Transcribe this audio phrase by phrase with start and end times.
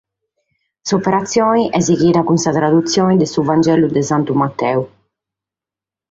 [0.89, 4.79] S’operatzione est sighida cun sa tradutzione de su Vangelu de Santu Mateu.